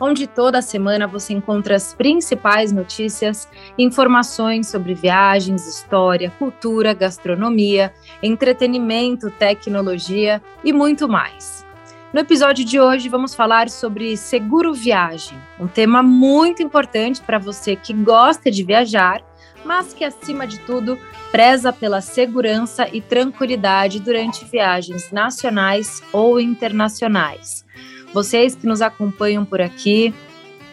[0.00, 7.92] onde toda semana você encontra as principais notícias informações sobre viagens, história, cultura, gastronomia,
[8.22, 11.64] entretenimento, tecnologia e muito mais.
[12.12, 17.74] No episódio de hoje, vamos falar sobre seguro viagem, um tema muito importante para você
[17.74, 19.24] que gosta de viajar
[19.64, 20.98] mas que, acima de tudo,
[21.30, 27.64] preza pela segurança e tranquilidade durante viagens nacionais ou internacionais.
[28.12, 30.14] Vocês que nos acompanham por aqui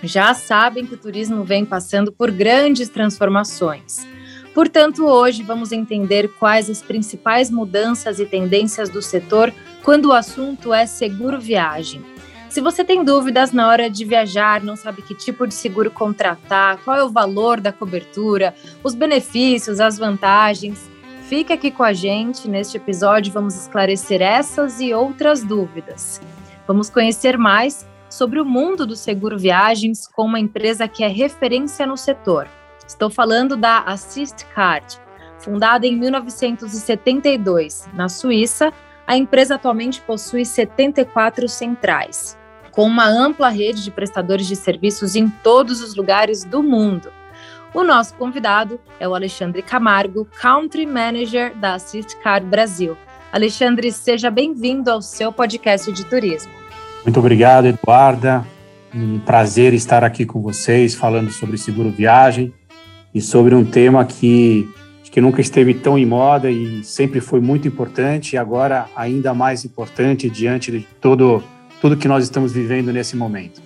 [0.02, 4.08] já sabem que o turismo vem passando por grandes transformações.
[4.54, 10.74] Portanto, hoje vamos entender quais as principais mudanças e tendências do setor quando o assunto
[10.74, 12.04] é seguro viagem
[12.50, 16.80] se você tem dúvidas na hora de viajar, não sabe que tipo de seguro contratar,
[16.84, 20.90] qual é o valor da cobertura, os benefícios, as vantagens,
[21.28, 22.48] fique aqui com a gente.
[22.48, 26.20] Neste episódio, vamos esclarecer essas e outras dúvidas.
[26.70, 31.84] Vamos conhecer mais sobre o mundo do seguro viagens com uma empresa que é referência
[31.88, 32.48] no setor.
[32.88, 35.02] Estou falando da Assist Card.
[35.40, 38.72] Fundada em 1972 na Suíça,
[39.08, 42.38] a empresa atualmente possui 74 centrais
[42.70, 47.12] com uma ampla rede de prestadores de serviços em todos os lugares do mundo.
[47.74, 52.96] O nosso convidado é o Alexandre Camargo, Country Manager da Assist Car Brasil.
[53.32, 56.59] Alexandre, seja bem-vindo ao seu podcast de turismo.
[57.04, 58.46] Muito obrigado, Eduarda.
[58.94, 62.54] Um prazer estar aqui com vocês falando sobre seguro viagem
[63.14, 64.68] e sobre um tema que
[65.12, 69.66] que nunca esteve tão em moda e sempre foi muito importante e agora ainda mais
[69.66, 71.44] importante diante de todo
[71.82, 73.60] tudo que nós estamos vivendo nesse momento.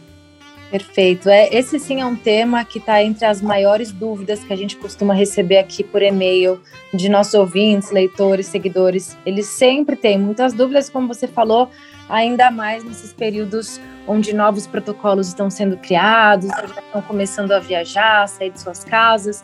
[0.71, 1.29] Perfeito.
[1.29, 4.75] É, esse sim é um tema que está entre as maiores dúvidas que a gente
[4.77, 6.59] costuma receber aqui por e-mail
[6.93, 9.17] de nossos ouvintes, leitores, seguidores.
[9.25, 11.69] Eles sempre têm muitas dúvidas, como você falou,
[12.09, 18.27] ainda mais nesses períodos onde novos protocolos estão sendo criados, estão começando a viajar, a
[18.27, 19.43] sair de suas casas.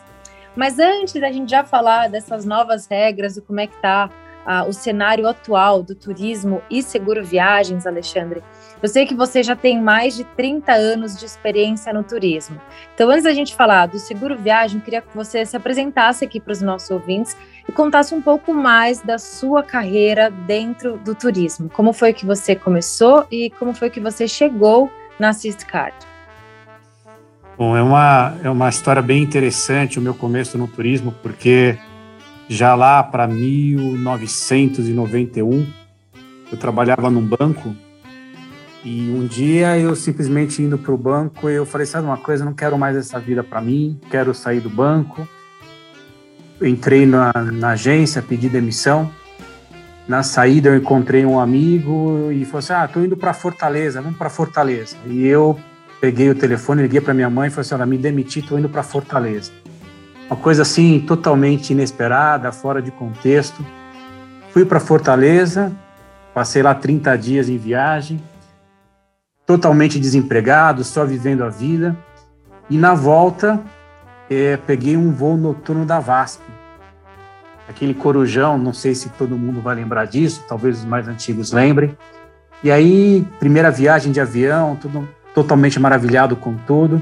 [0.54, 4.10] Mas antes da gente já falar dessas novas regras e como é que está
[4.44, 8.42] ah, o cenário atual do turismo e seguro viagens, Alexandre,
[8.82, 12.60] eu sei que você já tem mais de 30 anos de experiência no turismo.
[12.94, 16.52] Então, antes da gente falar do seguro viagem, queria que você se apresentasse aqui para
[16.52, 17.36] os nossos ouvintes
[17.70, 21.70] e contasse um pouco mais da sua carreira dentro do turismo.
[21.70, 25.94] Como foi que você começou e como foi que você chegou na Assist Card?
[27.56, 31.78] Bom, é uma, é uma história bem interessante o meu começo no turismo, porque
[32.48, 35.72] já lá para 1991
[36.50, 37.72] eu trabalhava num banco
[38.84, 42.52] e um dia eu simplesmente indo para o banco, eu falei, sabe uma coisa, não
[42.52, 45.28] quero mais essa vida para mim, quero sair do banco.
[46.62, 49.10] Entrei na, na, agência, pedi demissão.
[50.06, 54.18] Na saída eu encontrei um amigo e falou assim, ah, tô indo para Fortaleza, vamos
[54.18, 54.96] para Fortaleza.
[55.06, 55.58] E eu
[56.00, 58.68] peguei o telefone, liguei para minha mãe e falei assim, olha, me demiti, tô indo
[58.68, 59.52] para Fortaleza.
[60.26, 63.64] Uma coisa assim totalmente inesperada, fora de contexto.
[64.50, 65.72] Fui para Fortaleza,
[66.34, 68.20] passei lá 30 dias em viagem
[69.50, 71.96] totalmente desempregado, só vivendo a vida.
[72.70, 73.60] E na volta,
[74.30, 76.40] é, peguei um voo noturno da VASP.
[77.68, 81.96] Aquele corujão, não sei se todo mundo vai lembrar disso, talvez os mais antigos lembrem.
[82.62, 87.00] E aí, primeira viagem de avião, tudo totalmente maravilhado com tudo.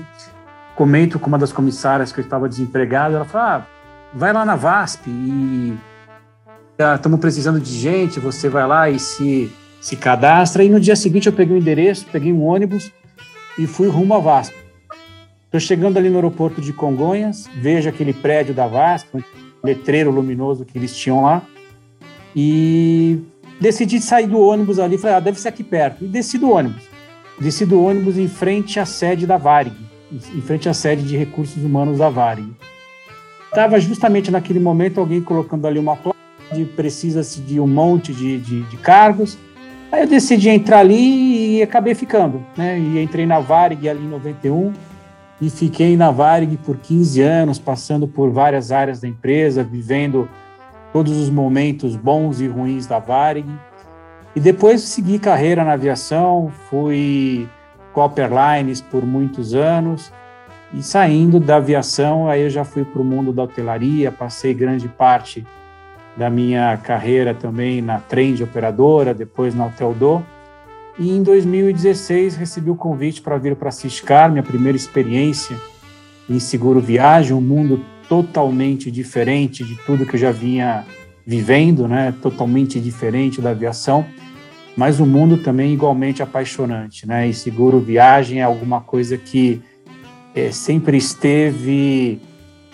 [0.74, 3.62] Comento com uma das comissárias que eu estava desempregado, ela fala: ah,
[4.14, 5.76] vai lá na VASP e
[6.94, 10.96] estamos ah, precisando de gente, você vai lá e se se cadastra e no dia
[10.96, 12.92] seguinte eu peguei o um endereço, peguei um ônibus
[13.56, 14.57] e fui rumo à VASP.
[15.48, 19.22] Estou chegando ali no aeroporto de Congonhas, vejo aquele prédio da VASP, um
[19.64, 21.42] letreiro luminoso que eles tinham lá,
[22.36, 23.18] e
[23.58, 26.82] decidi sair do ônibus ali, falei, ah, deve ser aqui perto, e desci do ônibus.
[27.40, 29.74] Desci do ônibus em frente à sede da Varig,
[30.12, 32.52] em frente à sede de recursos humanos da Varig.
[33.46, 36.18] Estava justamente naquele momento alguém colocando ali uma placa
[36.52, 39.38] de precisa-se de um monte de, de, de cargos,
[39.90, 42.78] Aí eu decidi entrar ali e acabei ficando, né?
[42.78, 44.74] E entrei na Varig ali em 91
[45.40, 50.28] e fiquei na Varig por 15 anos, passando por várias áreas da empresa, vivendo
[50.92, 53.48] todos os momentos bons e ruins da Varig.
[54.34, 57.48] E depois segui carreira na aviação, fui
[57.92, 60.12] Copper Lines por muitos anos
[60.72, 64.86] E saindo da aviação, aí eu já fui para o mundo da hotelaria, passei grande
[64.86, 65.44] parte
[66.14, 70.22] da minha carreira também na Trend Operadora, depois na Hotel Do.
[70.98, 75.56] E em 2016 recebi o convite para vir para Ciscar, minha primeira experiência
[76.28, 80.84] em seguro viagem, um mundo totalmente diferente de tudo que eu já vinha
[81.24, 82.12] vivendo, né?
[82.20, 84.04] Totalmente diferente da aviação,
[84.76, 87.28] mas um mundo também igualmente apaixonante, né?
[87.28, 89.62] E seguro viagem é alguma coisa que
[90.34, 92.20] é, sempre esteve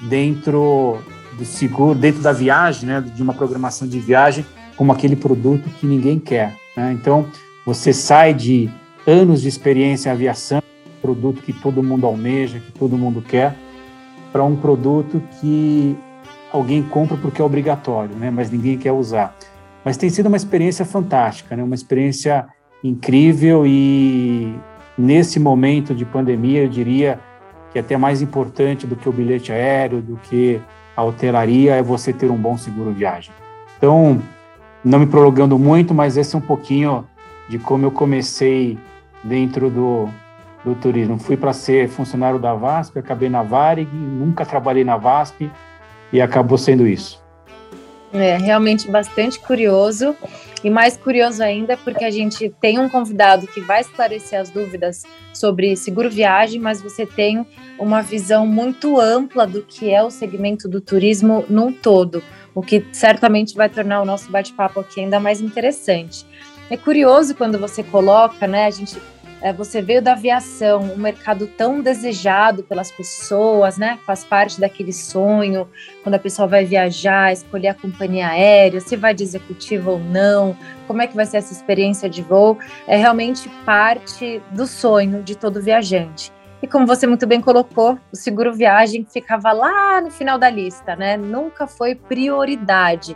[0.08, 0.98] dentro
[1.36, 3.00] do seguro, dentro da viagem, né?
[3.00, 4.46] De uma programação de viagem,
[4.76, 6.92] como aquele produto que ninguém quer, né?
[6.92, 7.26] Então
[7.64, 8.70] você sai de
[9.06, 10.62] anos de experiência em aviação,
[11.00, 13.54] produto que todo mundo almeja, que todo mundo quer,
[14.32, 15.96] para um produto que
[16.52, 18.30] alguém compra porque é obrigatório, né?
[18.30, 19.36] Mas ninguém quer usar.
[19.84, 21.62] Mas tem sido uma experiência fantástica, né?
[21.62, 22.46] Uma experiência
[22.82, 24.54] incrível e
[24.96, 27.18] nesse momento de pandemia, eu diria
[27.72, 30.60] que até mais importante do que o bilhete aéreo, do que
[30.96, 33.32] a hotelaria, é você ter um bom seguro viagem.
[33.76, 34.20] Então,
[34.84, 37.04] não me prolongando muito, mas esse é um pouquinho
[37.48, 38.78] de como eu comecei
[39.22, 40.08] dentro do,
[40.64, 41.18] do turismo.
[41.18, 45.50] Fui para ser funcionário da VASP, acabei na Varig, nunca trabalhei na VASP
[46.12, 47.22] e acabou sendo isso.
[48.12, 50.16] É realmente bastante curioso
[50.62, 55.02] e mais curioso ainda porque a gente tem um convidado que vai esclarecer as dúvidas
[55.32, 57.44] sobre seguro viagem, mas você tem
[57.76, 62.22] uma visão muito ampla do que é o segmento do turismo num todo,
[62.54, 66.24] o que certamente vai tornar o nosso bate-papo aqui ainda mais interessante.
[66.74, 68.66] É curioso quando você coloca, né?
[68.66, 69.00] A gente,
[69.40, 73.96] é, você veio da aviação, um mercado tão desejado pelas pessoas, né?
[74.04, 75.68] Faz parte daquele sonho
[76.02, 80.56] quando a pessoa vai viajar, escolher a companhia aérea, se vai de executivo ou não,
[80.88, 85.36] como é que vai ser essa experiência de voo, é realmente parte do sonho de
[85.36, 86.32] todo viajante.
[86.64, 90.96] E como você muito bem colocou, o seguro viagem ficava lá no final da lista,
[90.96, 91.14] né?
[91.14, 93.14] Nunca foi prioridade.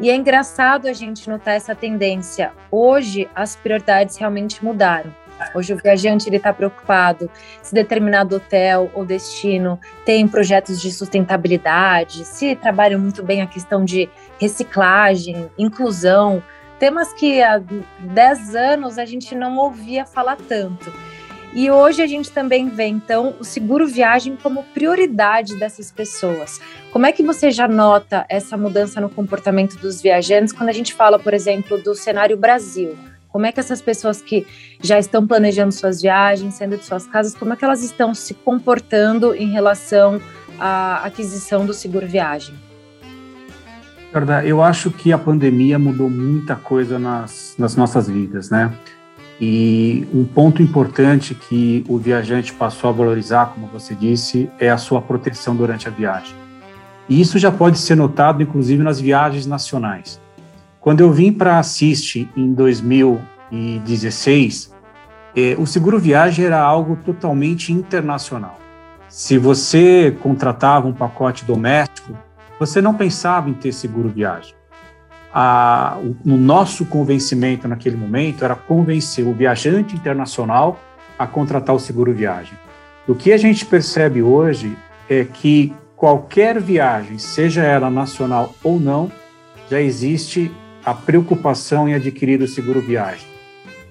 [0.00, 2.50] E é engraçado a gente notar essa tendência.
[2.70, 5.14] Hoje as prioridades realmente mudaram.
[5.54, 7.30] Hoje o viajante ele está preocupado
[7.60, 13.84] se determinado hotel ou destino tem projetos de sustentabilidade, se trabalham muito bem a questão
[13.84, 14.08] de
[14.40, 16.42] reciclagem, inclusão,
[16.78, 17.60] temas que há
[18.00, 20.90] 10 anos a gente não ouvia falar tanto.
[21.54, 26.60] E hoje a gente também vê, então, o seguro viagem como prioridade dessas pessoas.
[26.92, 30.92] Como é que você já nota essa mudança no comportamento dos viajantes quando a gente
[30.92, 32.96] fala, por exemplo, do cenário Brasil?
[33.30, 34.46] Como é que essas pessoas que
[34.82, 38.34] já estão planejando suas viagens, saindo de suas casas, como é que elas estão se
[38.34, 40.20] comportando em relação
[40.58, 42.54] à aquisição do seguro viagem?
[44.44, 48.72] Eu acho que a pandemia mudou muita coisa nas, nas nossas vidas, né?
[49.40, 54.76] E um ponto importante que o viajante passou a valorizar, como você disse, é a
[54.76, 56.34] sua proteção durante a viagem.
[57.08, 60.20] E isso já pode ser notado, inclusive, nas viagens nacionais.
[60.80, 64.74] Quando eu vim para a Assist em 2016,
[65.36, 68.58] eh, o seguro viagem era algo totalmente internacional.
[69.08, 72.12] Se você contratava um pacote doméstico,
[72.58, 74.57] você não pensava em ter seguro viagem
[75.40, 80.80] a, o, o nosso convencimento naquele momento era convencer o viajante internacional
[81.16, 82.58] a contratar o seguro viagem.
[83.06, 84.76] O que a gente percebe hoje
[85.08, 89.12] é que qualquer viagem, seja ela nacional ou não,
[89.70, 90.50] já existe
[90.84, 93.28] a preocupação em adquirir o seguro viagem.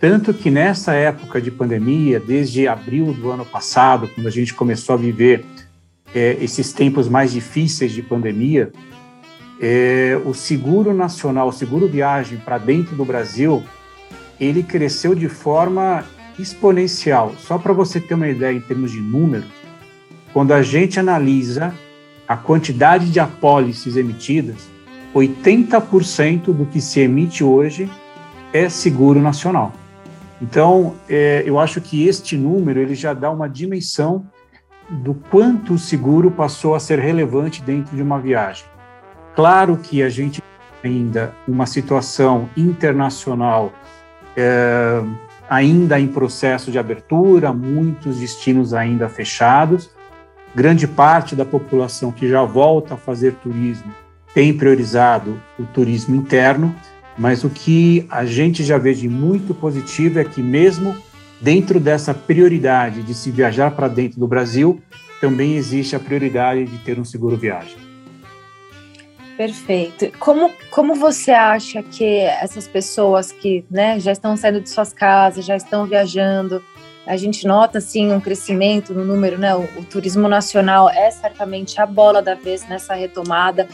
[0.01, 4.95] Tanto que nessa época de pandemia, desde abril do ano passado, quando a gente começou
[4.95, 5.45] a viver
[6.13, 8.69] é, esses tempos mais difíceis de pandemia,
[9.59, 13.63] é, o seguro nacional, o seguro viagem para dentro do Brasil,
[14.39, 16.03] ele cresceu de forma
[16.37, 17.33] exponencial.
[17.39, 19.49] Só para você ter uma ideia em termos de números,
[20.33, 21.73] quando a gente analisa
[22.27, 24.67] a quantidade de apólices emitidas,
[25.15, 27.89] 80% do que se emite hoje
[28.53, 29.73] é seguro nacional.
[30.41, 34.27] Então, é, eu acho que este número ele já dá uma dimensão
[34.89, 38.65] do quanto o seguro passou a ser relevante dentro de uma viagem.
[39.37, 40.41] Claro que a gente
[40.83, 43.71] ainda uma situação internacional
[44.35, 45.03] é,
[45.47, 49.91] ainda em processo de abertura, muitos destinos ainda fechados,
[50.55, 53.93] grande parte da população que já volta a fazer turismo
[54.33, 56.75] tem priorizado o turismo interno,
[57.15, 60.95] mas o que a gente já vê de muito positivo é que mesmo
[61.39, 64.81] dentro dessa prioridade de se viajar para dentro do Brasil,
[65.21, 67.86] também existe a prioridade de ter um seguro viagem.
[69.37, 70.11] Perfeito.
[70.17, 75.45] Como, como você acha que essas pessoas que né, já estão saindo de suas casas,
[75.45, 76.63] já estão viajando,
[77.05, 79.55] a gente nota assim um crescimento no número, né?
[79.55, 83.67] O, o, turismo nacional é certamente a bola da vez nessa retomada.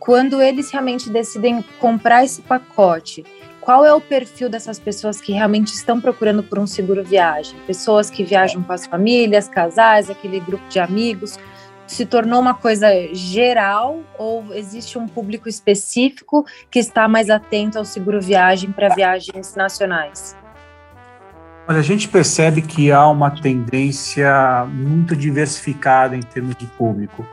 [0.00, 3.22] Quando eles realmente decidem comprar esse pacote,
[3.60, 7.54] qual é o perfil dessas pessoas que realmente estão procurando por um seguro viagem?
[7.66, 11.38] Pessoas que viajam com as famílias, casais, aquele grupo de amigos.
[11.86, 17.84] Se tornou uma coisa geral ou existe um público específico que está mais atento ao
[17.84, 20.36] seguro viagem para viagens nacionais?
[21.68, 27.26] Olha, a gente percebe que há uma tendência muito diversificada em termos de público.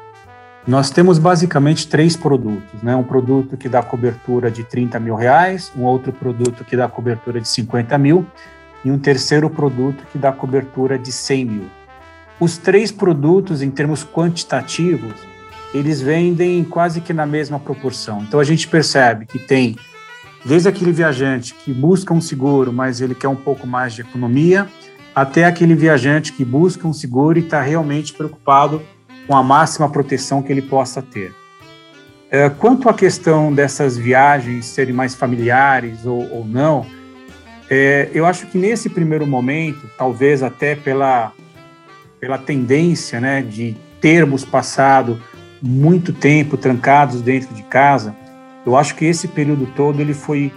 [0.68, 2.96] Nós temos basicamente três produtos, né?
[2.96, 7.42] Um produto que dá cobertura de 30 mil reais, um outro produto que dá cobertura
[7.42, 8.26] de 50 mil
[8.86, 11.79] e um terceiro produto que dá cobertura de 100 mil.
[12.40, 15.14] Os três produtos, em termos quantitativos,
[15.74, 18.22] eles vendem quase que na mesma proporção.
[18.22, 19.76] Então a gente percebe que tem
[20.44, 24.68] Desde aquele viajante que busca um seguro, mas ele quer um pouco mais de economia,
[25.14, 28.82] até aquele viajante que busca um seguro e está realmente preocupado
[29.28, 31.34] com a máxima proteção que ele possa ter.
[32.32, 36.86] É, quanto à questão dessas viagens serem mais familiares ou, ou não,
[37.70, 41.34] é, eu acho que nesse primeiro momento, talvez até pela,
[42.20, 45.22] pela tendência né, de termos passado
[45.62, 48.16] muito tempo trancados dentro de casa,
[48.66, 50.52] eu acho que esse período todo ele foi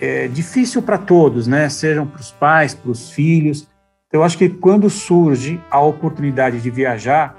[0.00, 1.68] é, difícil para todos, né?
[1.68, 3.68] Sejam para os pais, para os filhos.
[4.12, 7.36] Eu acho que quando surge a oportunidade de viajar,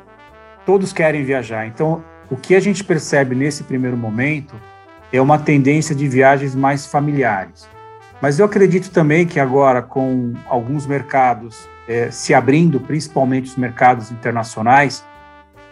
[0.66, 1.68] todos querem viajar.
[1.68, 4.56] Então, o que a gente percebe nesse primeiro momento
[5.12, 7.68] é uma tendência de viagens mais familiares.
[8.22, 14.12] Mas eu acredito também que agora, com alguns mercados é, se abrindo, principalmente os mercados
[14.12, 15.04] internacionais,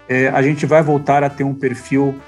[0.07, 2.19] é, a gente vai voltar a ter um perfil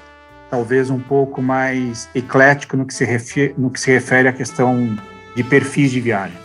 [0.50, 4.96] talvez um pouco mais eclético no que se refere, no que se refere à questão
[5.34, 6.38] de perfis de viagem.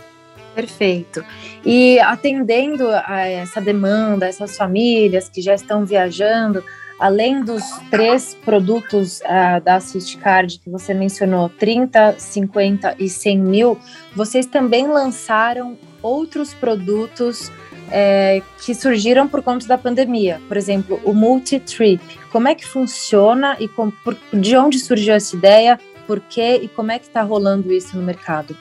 [0.54, 1.24] Perfeito.
[1.64, 6.62] E atendendo a essa demanda, essas famílias que já estão viajando,
[7.00, 13.78] além dos três produtos uh, da Assistcard que você mencionou, 30, 50 e 100 mil,
[14.14, 17.50] vocês também lançaram outros produtos
[17.90, 20.40] é, que surgiram por conta da pandemia.
[20.46, 22.00] Por exemplo, o multi-trip.
[22.30, 25.78] Como é que funciona e com, por, de onde surgiu essa ideia?
[26.06, 28.56] Por quê e como é que está rolando isso no mercado?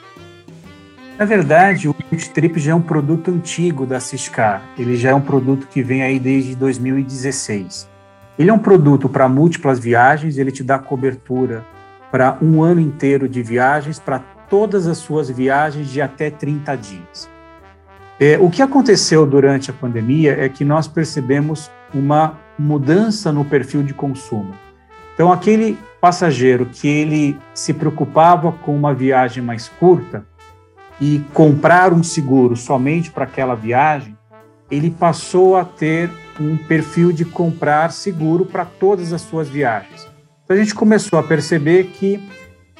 [1.17, 4.63] Na verdade, o multi-trip já é um produto antigo da Ciscar.
[4.77, 7.88] Ele já é um produto que vem aí desde 2016.
[8.39, 11.65] Ele é um produto para múltiplas viagens, ele te dá cobertura
[12.09, 14.19] para um ano inteiro de viagens, para
[14.49, 17.29] todas as suas viagens de até 30 dias.
[18.17, 23.83] É, o que aconteceu durante a pandemia é que nós percebemos uma mudança no perfil
[23.83, 24.53] de consumo.
[25.13, 30.25] Então, aquele passageiro que ele se preocupava com uma viagem mais curta
[31.01, 34.17] e comprar um seguro somente para aquela viagem,
[34.71, 40.07] ele passou a ter um perfil de comprar seguro para todas as suas viagens.
[40.43, 42.19] Então, a gente começou a perceber que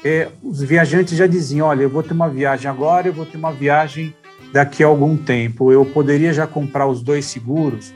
[0.04, 3.36] é, os viajantes já diziam: olha, eu vou ter uma viagem agora, eu vou ter
[3.36, 4.14] uma viagem
[4.52, 7.92] daqui a algum tempo eu poderia já comprar os dois seguros?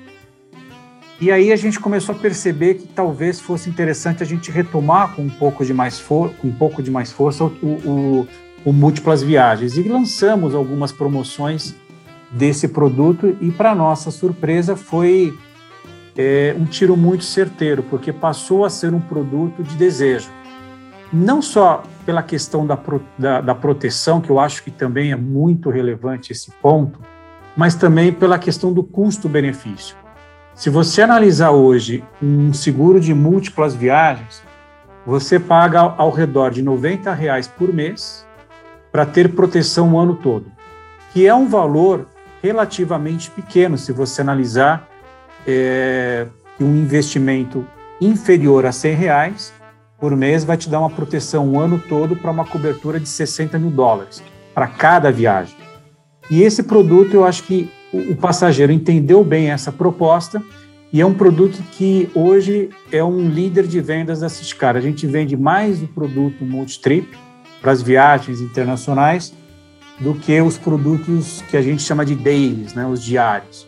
[1.20, 5.22] E aí a gente começou a perceber que talvez fosse interessante a gente retomar com
[5.22, 8.28] um pouco de mais, for com um pouco de mais força o, o,
[8.64, 11.74] o múltiplas viagens e lançamos algumas promoções
[12.32, 15.32] desse produto e para nossa surpresa foi
[16.16, 20.30] é, um tiro muito certeiro porque passou a ser um produto de desejo
[21.14, 22.78] não só pela questão da,
[23.16, 26.98] da, da, proteção, que eu acho que também é muito relevante esse ponto,
[27.56, 29.96] mas também pela questão do custo-benefício.
[30.54, 34.42] Se você analisar hoje um seguro de múltiplas viagens,
[35.06, 38.26] você paga ao redor de 90 reais por mês
[38.90, 40.46] para ter proteção o ano todo,
[41.12, 42.06] que é um valor
[42.42, 44.88] relativamente pequeno se você analisar
[45.46, 46.26] é,
[46.60, 47.66] um investimento
[48.00, 49.52] inferior a 100 reais
[49.98, 53.58] por mês vai te dar uma proteção o ano todo para uma cobertura de 60
[53.58, 54.22] mil dólares
[54.54, 55.56] para cada viagem.
[56.30, 60.42] E esse produto, eu acho que o passageiro entendeu bem essa proposta
[60.92, 64.76] e é um produto que hoje é um líder de vendas da Ciscar.
[64.76, 67.08] A gente vende mais o produto multitrip
[67.60, 69.32] para as viagens internacionais
[70.00, 73.66] do que os produtos que a gente chama de dailies, né, os diários.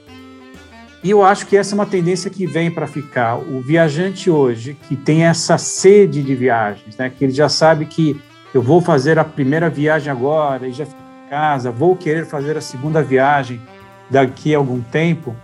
[1.06, 3.36] E eu acho que essa é uma tendência que vem para ficar.
[3.36, 8.20] O viajante hoje, que tem essa sede de viagens, né, que ele já sabe que
[8.52, 12.56] eu vou fazer a primeira viagem agora e já fico em casa, vou querer fazer
[12.56, 13.60] a segunda viagem
[14.10, 15.36] daqui a algum tempo,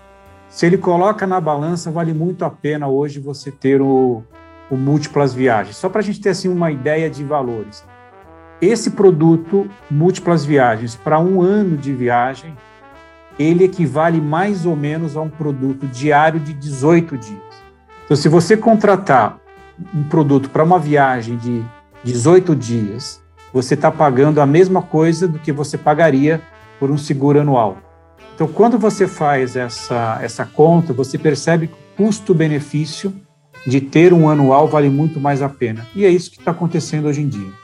[0.49, 4.25] se ele coloca na balança, vale muito a pena hoje você ter o,
[4.69, 5.77] o múltiplas viagens.
[5.77, 7.85] Só para a gente ter assim uma ideia de valores.
[8.61, 12.53] Esse produto, múltiplas viagens, para um ano de viagem,
[13.39, 17.43] ele equivale mais ou menos a um produto diário de 18 dias.
[18.05, 19.39] Então, se você contratar
[19.95, 21.65] um produto para uma viagem de
[22.05, 23.23] 18 dias,
[23.53, 26.41] você está pagando a mesma coisa do que você pagaria
[26.79, 27.79] por um seguro anual.
[28.35, 33.15] Então, quando você faz essa, essa conta, você percebe que o custo-benefício
[33.67, 35.87] de ter um anual vale muito mais a pena.
[35.95, 37.62] E é isso que está acontecendo hoje em dia.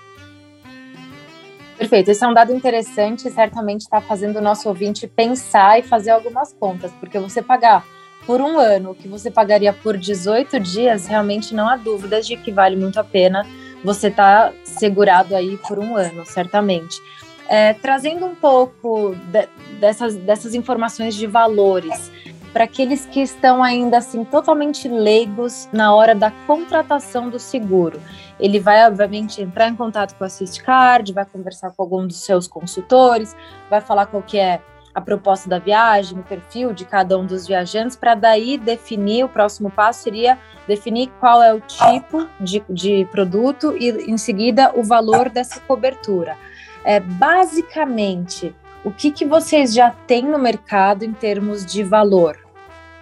[1.79, 5.83] Perfeito, esse é um dado interessante e certamente está fazendo o nosso ouvinte pensar e
[5.85, 7.87] fazer algumas contas, porque você pagar
[8.27, 12.37] por um ano o que você pagaria por 18 dias, realmente não há dúvidas de
[12.37, 13.47] que vale muito a pena
[13.85, 17.01] você estar tá segurado aí por um ano, certamente.
[17.49, 22.11] É, trazendo um pouco de, dessas, dessas informações de valores,
[22.53, 28.01] para aqueles que estão ainda assim totalmente leigos na hora da contratação do seguro.
[28.39, 32.47] Ele vai, obviamente, entrar em contato com a Assistcard, vai conversar com algum dos seus
[32.47, 33.37] consultores,
[33.69, 34.61] vai falar qual que é
[34.95, 39.29] a proposta da viagem, o perfil de cada um dos viajantes, para daí definir, o
[39.29, 44.83] próximo passo seria definir qual é o tipo de, de produto e, em seguida, o
[44.83, 46.37] valor dessa cobertura.
[46.85, 48.55] É, basicamente,
[48.85, 52.39] o que, que vocês já têm no mercado em termos de valor?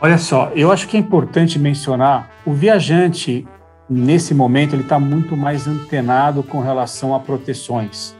[0.00, 3.46] Olha só, eu acho que é importante mencionar o viajante
[3.88, 8.14] nesse momento ele está muito mais antenado com relação a proteções.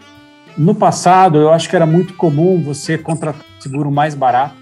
[0.57, 4.57] No passado, eu acho que era muito comum você contratar um seguro mais barato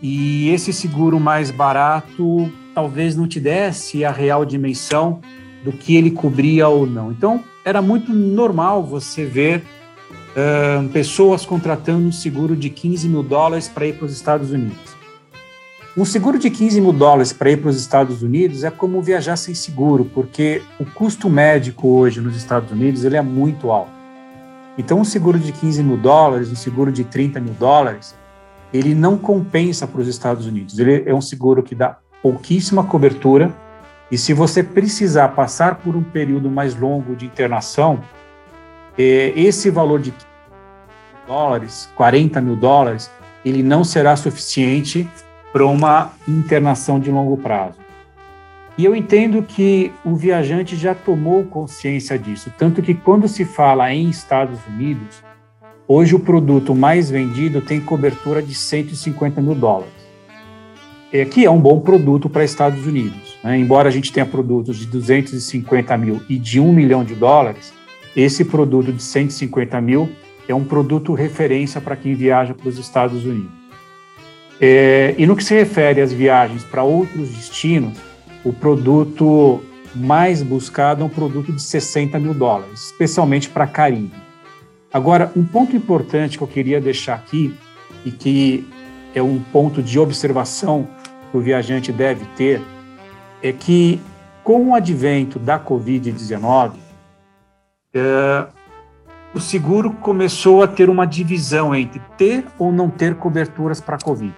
[0.00, 5.20] e esse seguro mais barato talvez não te desse a real dimensão
[5.64, 7.10] do que ele cobria ou não.
[7.10, 9.62] Então, era muito normal você ver
[10.30, 14.97] uh, pessoas contratando um seguro de 15 mil dólares para ir para os Estados Unidos.
[15.98, 19.34] Um seguro de 15 mil dólares para ir para os Estados Unidos é como viajar
[19.34, 23.90] sem seguro, porque o custo médico hoje nos Estados Unidos ele é muito alto.
[24.78, 28.14] Então, um seguro de 15 mil dólares, um seguro de 30 mil dólares,
[28.72, 30.78] ele não compensa para os Estados Unidos.
[30.78, 33.52] Ele é um seguro que dá pouquíssima cobertura
[34.08, 37.98] e se você precisar passar por um período mais longo de internação,
[38.96, 40.14] é, esse valor de
[41.26, 43.10] dólares, 40 mil dólares,
[43.44, 45.08] ele não será suficiente
[45.52, 47.78] para uma internação de longo prazo.
[48.78, 53.92] E eu entendo que o viajante já tomou consciência disso, tanto que quando se fala
[53.92, 55.20] em Estados Unidos,
[55.88, 59.92] hoje o produto mais vendido tem cobertura de 150 mil dólares,
[61.12, 63.36] é, que é um bom produto para Estados Unidos.
[63.42, 63.58] Né?
[63.58, 67.72] Embora a gente tenha produtos de 250 mil e de 1 milhão de dólares,
[68.14, 70.08] esse produto de 150 mil
[70.48, 73.57] é um produto referência para quem viaja para os Estados Unidos.
[74.60, 77.96] É, e no que se refere às viagens para outros destinos,
[78.44, 79.62] o produto
[79.94, 84.12] mais buscado é um produto de 60 mil dólares, especialmente para Caribe.
[84.92, 87.54] Agora, um ponto importante que eu queria deixar aqui,
[88.04, 88.66] e que
[89.14, 90.88] é um ponto de observação
[91.30, 92.60] que o viajante deve ter,
[93.42, 94.00] é que
[94.42, 96.72] com o advento da Covid-19,
[97.92, 98.46] é,
[99.34, 104.34] o seguro começou a ter uma divisão entre ter ou não ter coberturas para Covid.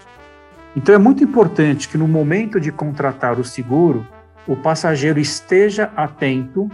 [0.76, 4.06] Então é muito importante que no momento de contratar o seguro,
[4.46, 6.70] o passageiro esteja atento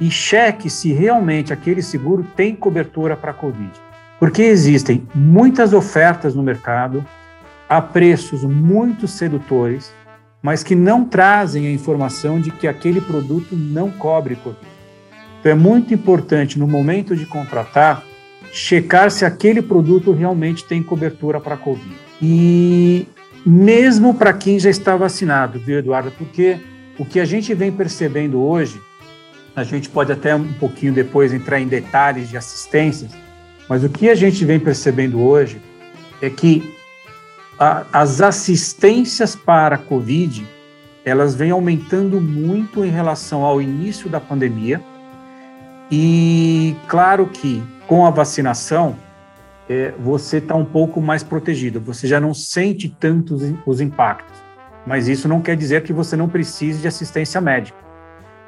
[0.00, 3.72] e cheque se realmente aquele seguro tem cobertura para Covid.
[4.18, 7.04] Porque existem muitas ofertas no mercado
[7.68, 9.92] a preços muito sedutores,
[10.42, 14.60] mas que não trazem a informação de que aquele produto não cobre Covid.
[15.40, 18.02] Então é muito importante no momento de contratar
[18.52, 21.94] checar se aquele produto realmente tem cobertura para Covid.
[22.20, 23.06] E
[23.44, 26.10] mesmo para quem já está vacinado, viu, Eduardo?
[26.12, 26.58] Porque
[26.98, 28.80] o que a gente vem percebendo hoje,
[29.54, 33.10] a gente pode até um pouquinho depois entrar em detalhes de assistências,
[33.68, 35.60] mas o que a gente vem percebendo hoje
[36.20, 36.74] é que
[37.58, 40.46] a, as assistências para a Covid,
[41.04, 44.80] elas vêm aumentando muito em relação ao início da pandemia,
[45.90, 48.96] e claro que com a vacinação,
[49.68, 54.36] é, você está um pouco mais protegido, você já não sente tanto os, os impactos.
[54.86, 57.78] Mas isso não quer dizer que você não precise de assistência médica.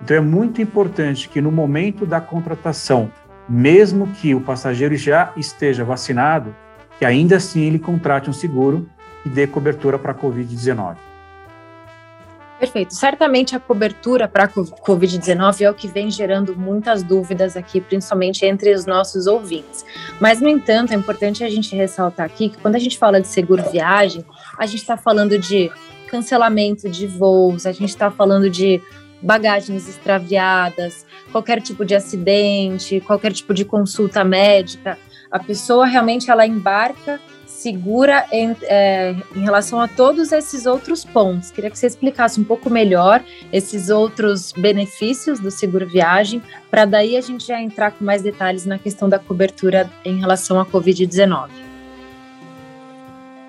[0.02, 3.12] Então é muito importante que no momento da contratação,
[3.48, 6.54] mesmo que o passageiro já esteja vacinado,
[6.98, 8.88] que ainda assim ele contrate um seguro
[9.24, 11.09] e dê cobertura para a Covid-19.
[12.60, 12.94] Perfeito.
[12.94, 18.44] Certamente a cobertura para a Covid-19 é o que vem gerando muitas dúvidas aqui, principalmente
[18.44, 19.82] entre os nossos ouvintes.
[20.20, 23.28] Mas, no entanto, é importante a gente ressaltar aqui que quando a gente fala de
[23.28, 24.22] seguro viagem,
[24.58, 25.72] a gente está falando de
[26.06, 28.78] cancelamento de voos, a gente está falando de
[29.22, 34.98] bagagens extraviadas, qualquer tipo de acidente, qualquer tipo de consulta médica.
[35.30, 37.20] a pessoa realmente ela embarca
[37.60, 41.50] segura em, é, em relação a todos esses outros pontos.
[41.50, 47.18] Queria que você explicasse um pouco melhor esses outros benefícios do seguro viagem, para daí
[47.18, 51.50] a gente já entrar com mais detalhes na questão da cobertura em relação à Covid-19.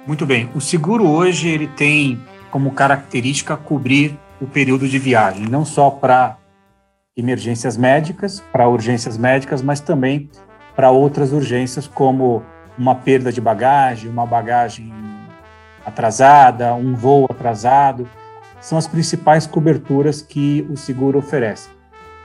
[0.06, 0.50] Muito bem.
[0.54, 2.20] O seguro hoje ele tem
[2.50, 6.38] como característica cobrir o período de viagem, não só para
[7.16, 10.30] emergências médicas, para urgências médicas, mas também
[10.76, 12.44] para outras urgências como
[12.82, 14.92] uma perda de bagagem, uma bagagem
[15.86, 18.10] atrasada, um voo atrasado,
[18.60, 21.70] são as principais coberturas que o seguro oferece.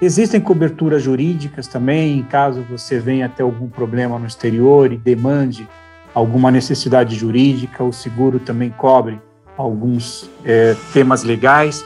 [0.00, 5.68] Existem coberturas jurídicas também, caso você venha ter algum problema no exterior e demande
[6.14, 9.20] alguma necessidade jurídica, o seguro também cobre
[9.58, 11.84] alguns é, temas legais,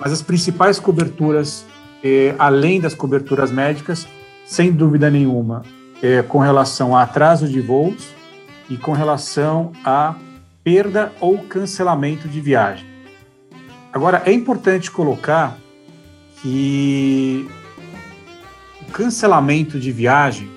[0.00, 1.64] mas as principais coberturas,
[2.02, 4.08] é, além das coberturas médicas,
[4.44, 5.62] sem dúvida nenhuma,
[6.02, 8.08] é, com relação a atraso de voos
[8.68, 10.14] e com relação a
[10.64, 12.86] perda ou cancelamento de viagem.
[13.92, 15.56] Agora, é importante colocar
[16.40, 17.48] que
[18.80, 20.50] o cancelamento de viagem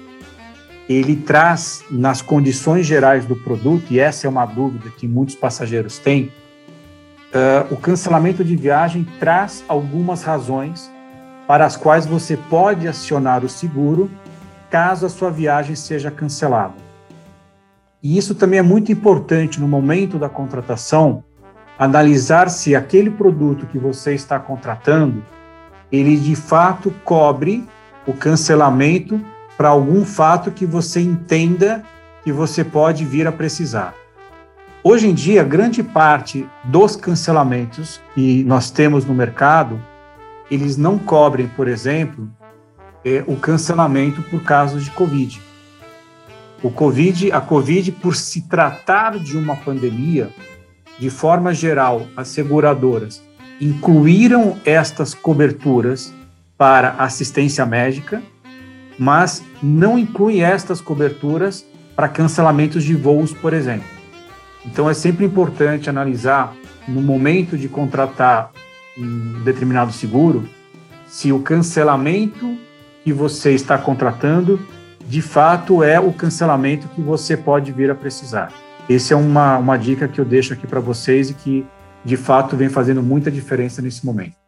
[0.87, 5.97] ele traz nas condições gerais do produto, e essa é uma dúvida que muitos passageiros
[5.97, 6.31] têm,
[7.33, 10.91] uh, o cancelamento de viagem traz algumas razões
[11.47, 14.09] para as quais você pode acionar o seguro
[14.75, 16.73] caso a sua viagem seja cancelada.
[18.03, 21.23] E isso também é muito importante no momento da contratação,
[21.79, 25.23] analisar se aquele produto que você está contratando,
[25.89, 27.65] ele de fato cobre
[28.05, 29.17] o cancelamento
[29.55, 31.81] para algum fato que você entenda
[32.25, 33.93] que você pode vir a precisar.
[34.83, 39.81] Hoje em dia, grande parte dos cancelamentos que nós temos no mercado,
[40.51, 42.29] eles não cobrem, por exemplo,
[43.05, 45.39] é, o cancelamento por casos de Covid.
[46.63, 50.31] O COVID, a Covid, por se tratar de uma pandemia,
[50.97, 53.21] de forma geral, as seguradoras
[53.61, 56.11] incluíram estas coberturas
[56.57, 58.23] para assistência médica,
[58.97, 61.63] mas não inclui estas coberturas
[61.95, 63.87] para cancelamentos de voos, por exemplo.
[64.65, 66.55] Então é sempre importante analisar
[66.87, 68.51] no momento de contratar
[68.97, 70.47] um determinado seguro
[71.07, 72.57] se o cancelamento
[73.05, 74.59] que você está contratando,
[75.07, 78.51] de fato é o cancelamento que você pode vir a precisar.
[78.89, 81.67] Essa é uma, uma dica que eu deixo aqui para vocês e que,
[82.03, 84.44] de fato, vem fazendo muita diferença nesse momento.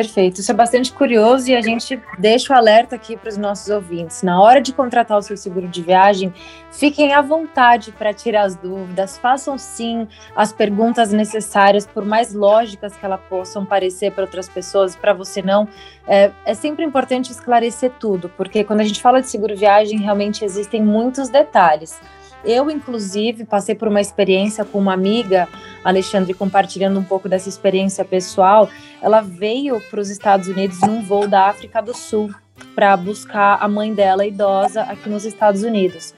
[0.00, 3.68] Perfeito, isso é bastante curioso e a gente deixa o alerta aqui para os nossos
[3.68, 4.22] ouvintes.
[4.22, 6.32] Na hora de contratar o seu seguro de viagem,
[6.72, 12.96] fiquem à vontade para tirar as dúvidas, façam sim as perguntas necessárias, por mais lógicas
[12.96, 15.68] que elas possam parecer para outras pessoas, para você não.
[16.08, 20.46] É, é sempre importante esclarecer tudo, porque quando a gente fala de seguro viagem, realmente
[20.46, 22.00] existem muitos detalhes.
[22.44, 25.48] Eu, inclusive, passei por uma experiência com uma amiga,
[25.84, 28.68] Alexandre, compartilhando um pouco dessa experiência pessoal.
[29.02, 32.30] Ela veio para os Estados Unidos num voo da África do Sul
[32.74, 36.14] para buscar a mãe dela idosa aqui nos Estados Unidos.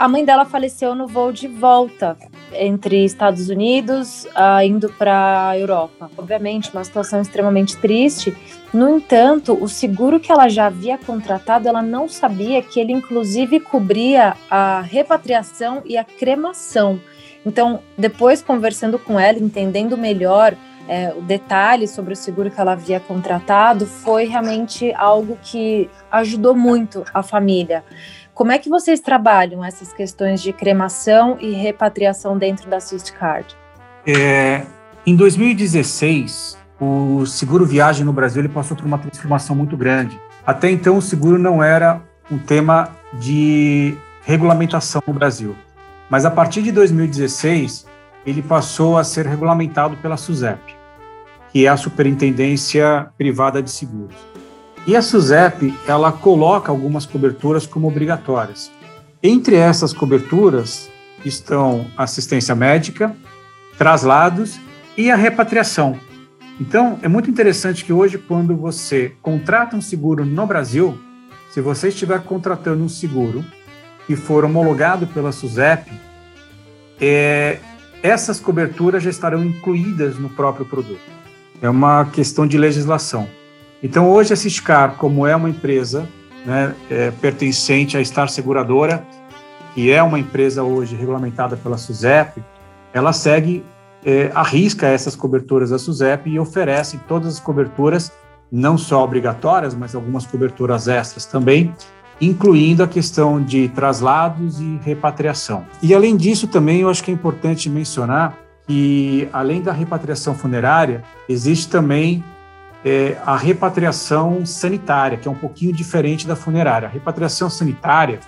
[0.00, 2.16] A mãe dela faleceu no voo de volta
[2.54, 6.10] entre Estados Unidos, uh, indo para Europa.
[6.16, 8.34] Obviamente, uma situação extremamente triste.
[8.72, 13.60] No entanto, o seguro que ela já havia contratado, ela não sabia que ele inclusive
[13.60, 16.98] cobria a repatriação e a cremação.
[17.44, 20.56] Então, depois conversando com ela, entendendo melhor
[20.88, 26.56] é, o detalhe sobre o seguro que ela havia contratado, foi realmente algo que ajudou
[26.56, 27.84] muito a família.
[28.40, 33.54] Como é que vocês trabalham essas questões de cremação e repatriação dentro da Swift Card?
[34.06, 34.62] É,
[35.04, 40.18] em 2016, o seguro viagem no Brasil ele passou por uma transformação muito grande.
[40.46, 42.00] Até então, o seguro não era
[42.32, 45.54] um tema de regulamentação no Brasil.
[46.08, 47.86] Mas a partir de 2016,
[48.24, 50.74] ele passou a ser regulamentado pela SUSEP,
[51.52, 54.29] que é a Superintendência Privada de Seguros.
[54.86, 58.70] E a SUSEP, ela coloca algumas coberturas como obrigatórias.
[59.22, 60.90] Entre essas coberturas
[61.24, 63.14] estão assistência médica,
[63.76, 64.58] traslados
[64.96, 65.98] e a repatriação.
[66.58, 70.98] Então, é muito interessante que hoje, quando você contrata um seguro no Brasil,
[71.50, 73.44] se você estiver contratando um seguro
[74.06, 75.90] que for homologado pela SUSEP,
[77.00, 77.58] é,
[78.02, 81.00] essas coberturas já estarão incluídas no próprio produto.
[81.60, 83.28] É uma questão de legislação.
[83.82, 86.06] Então, hoje a Ciscar, como é uma empresa
[86.44, 89.04] né, é, pertencente à Star Seguradora,
[89.74, 92.42] que é uma empresa hoje regulamentada pela SUSEP,
[92.92, 93.64] ela segue,
[94.04, 98.12] é, arrisca essas coberturas da SUSEP e oferece todas as coberturas,
[98.52, 101.72] não só obrigatórias, mas algumas coberturas extras também,
[102.20, 105.64] incluindo a questão de traslados e repatriação.
[105.82, 111.02] E além disso, também eu acho que é importante mencionar que, além da repatriação funerária,
[111.28, 112.22] existe também
[112.84, 116.88] é, a repatriação sanitária, que é um pouquinho diferente da funerária.
[116.88, 118.20] A repatriação sanitária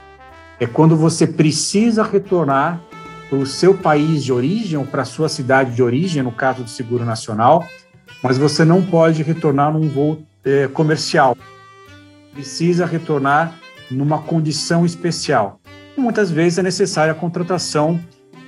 [0.60, 2.80] é quando você precisa retornar
[3.28, 6.62] para o seu país de origem ou para a sua cidade de origem, no caso
[6.62, 7.66] do seguro nacional,
[8.22, 11.36] mas você não pode retornar num voo é, comercial.
[12.34, 13.54] Precisa retornar
[13.90, 15.60] numa condição especial.
[15.96, 18.00] Muitas vezes é necessária a contratação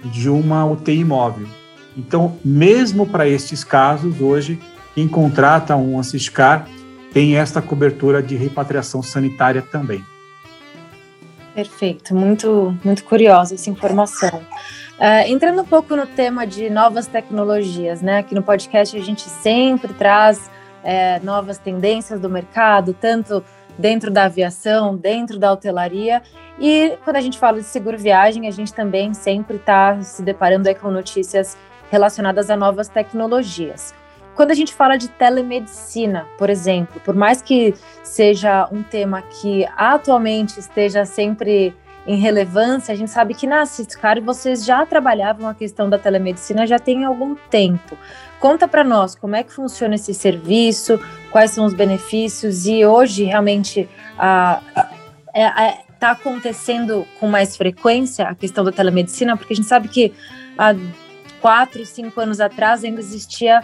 [0.04, 1.46] de uma UTI móvel.
[1.96, 4.58] Então, mesmo para estes casos, hoje,
[4.94, 6.68] quem contrata um Assiscar
[7.12, 10.04] tem esta cobertura de repatriação sanitária também.
[11.54, 14.42] Perfeito, muito, muito curiosa essa informação.
[14.98, 18.18] Uh, entrando um pouco no tema de novas tecnologias, né?
[18.18, 20.50] Aqui no podcast a gente sempre traz
[20.82, 23.42] é, novas tendências do mercado, tanto
[23.78, 26.22] dentro da aviação, dentro da hotelaria.
[26.58, 30.72] E quando a gente fala de seguro viagem, a gente também sempre está se deparando
[30.76, 31.56] com notícias
[31.90, 33.94] relacionadas a novas tecnologias.
[34.34, 39.66] Quando a gente fala de telemedicina, por exemplo, por mais que seja um tema que
[39.76, 41.74] atualmente esteja sempre
[42.06, 46.66] em relevância, a gente sabe que na Ciscar vocês já trabalhavam a questão da telemedicina
[46.66, 47.96] já tem algum tempo.
[48.38, 53.24] Conta para nós como é que funciona esse serviço, quais são os benefícios e hoje
[53.24, 54.60] realmente está
[55.34, 60.12] é, acontecendo com mais frequência a questão da telemedicina, porque a gente sabe que
[60.58, 60.74] há
[61.40, 63.62] quatro, cinco anos atrás ainda existia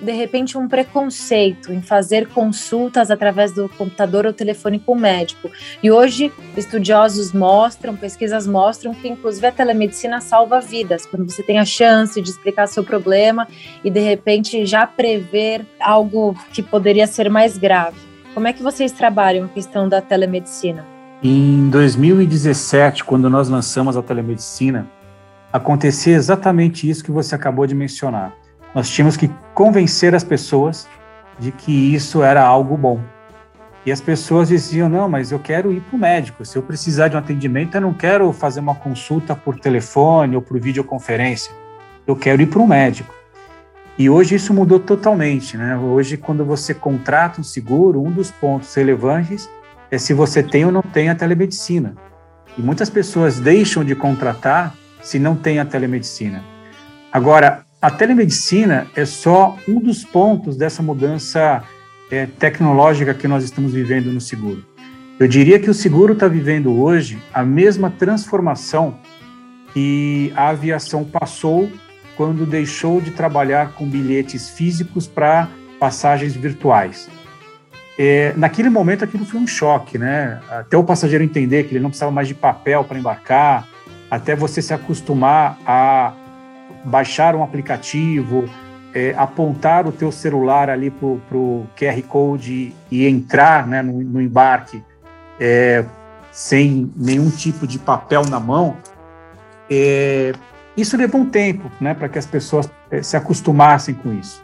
[0.00, 5.50] de repente um preconceito em fazer consultas através do computador ou telefone com o médico.
[5.82, 11.58] E hoje estudiosos mostram, pesquisas mostram que inclusive a telemedicina salva vidas, quando você tem
[11.58, 13.46] a chance de explicar seu problema
[13.82, 17.96] e de repente já prever algo que poderia ser mais grave.
[18.34, 20.86] Como é que vocês trabalham a questão da telemedicina?
[21.22, 24.86] Em 2017, quando nós lançamos a telemedicina,
[25.52, 28.32] acontecia exatamente isso que você acabou de mencionar
[28.78, 30.86] nós tínhamos que convencer as pessoas
[31.36, 33.00] de que isso era algo bom.
[33.84, 36.44] E as pessoas diziam: não, mas eu quero ir para o médico.
[36.44, 40.42] Se eu precisar de um atendimento, eu não quero fazer uma consulta por telefone ou
[40.42, 41.52] por videoconferência.
[42.06, 43.12] Eu quero ir para um médico.
[43.98, 45.56] E hoje isso mudou totalmente.
[45.56, 45.76] Né?
[45.76, 49.50] Hoje, quando você contrata um seguro, um dos pontos relevantes
[49.90, 51.96] é se você tem ou não tem a telemedicina.
[52.56, 56.44] E muitas pessoas deixam de contratar se não tem a telemedicina.
[57.12, 61.62] Agora, a telemedicina é só um dos pontos dessa mudança
[62.10, 64.64] é, tecnológica que nós estamos vivendo no seguro.
[65.18, 68.98] Eu diria que o seguro está vivendo hoje a mesma transformação
[69.72, 71.70] que a aviação passou
[72.16, 77.08] quando deixou de trabalhar com bilhetes físicos para passagens virtuais.
[77.96, 80.40] É, naquele momento, aquilo foi um choque, né?
[80.48, 83.68] Até o passageiro entender que ele não precisava mais de papel para embarcar,
[84.10, 86.12] até você se acostumar a
[86.84, 88.48] baixar um aplicativo,
[88.94, 94.20] é, apontar o teu celular ali para o QR Code e, entrar né, no, no
[94.20, 94.82] embarque
[95.38, 95.84] é,
[96.32, 98.76] sem nenhum tipo de papel na mão,
[99.70, 100.32] é,
[100.76, 104.42] isso levou um tempo né, para que as pessoas é, se acostumassem com isso.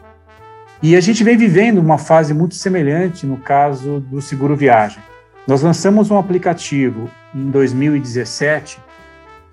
[0.81, 5.01] E a gente vem vivendo uma fase muito semelhante no caso do seguro viagem.
[5.47, 8.79] Nós lançamos um aplicativo em 2017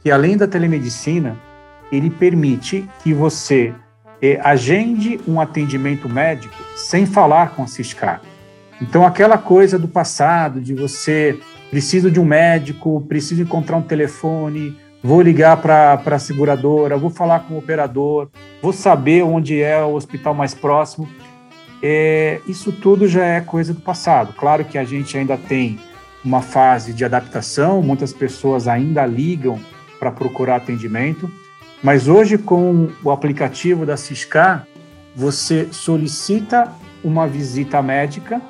[0.03, 1.37] que, além da telemedicina,
[1.93, 3.75] ele permite que você
[4.21, 8.23] é, agende um atendimento médico sem falar com a Ciscar.
[8.81, 11.39] Então, aquela coisa do passado, de você
[11.71, 17.41] preciso de um médico, preciso encontrar um telefone, vou ligar para a seguradora, vou falar
[17.41, 18.29] com o operador,
[18.61, 21.09] vou saber onde é o hospital mais próximo.
[21.83, 24.33] É, isso tudo já é coisa do passado.
[24.35, 25.79] Claro que a gente ainda tem
[26.25, 29.59] uma fase de adaptação, muitas pessoas ainda ligam
[29.99, 31.31] para procurar atendimento,
[31.83, 34.67] mas hoje, com o aplicativo da Ciscar,
[35.15, 38.41] você solicita uma visita médica,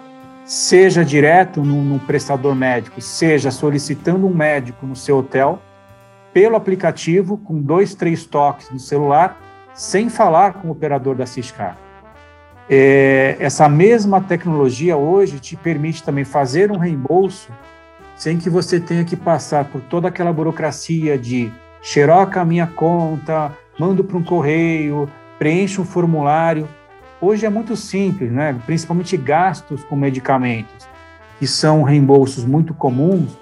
[0.45, 5.63] seja direto no prestador médico, seja solicitando um médico no seu hotel,
[6.33, 9.41] pelo aplicativo, com dois, três toques no celular,
[9.75, 11.77] sem falar com o operador da Ciscar.
[12.69, 17.51] É, essa mesma tecnologia hoje te permite também fazer um reembolso
[18.17, 21.51] sem que você tenha que passar por toda aquela burocracia de
[21.83, 26.69] xeroca a minha conta, mando para um correio, preencho um formulário.
[27.21, 28.57] Hoje é muito simples, né?
[28.65, 30.89] principalmente gastos com medicamentos,
[31.39, 33.37] que são reembolsos muito comuns.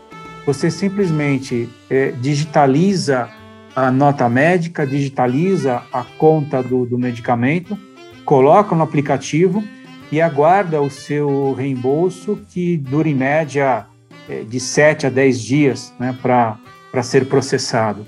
[0.46, 3.28] Você simplesmente é, digitaliza
[3.76, 7.78] a nota médica, digitaliza a conta do, do medicamento,
[8.24, 9.62] coloca no aplicativo
[10.10, 13.86] e aguarda o seu reembolso, que dura em média
[14.28, 18.06] é, de 7 a 10 dias né, para ser processado.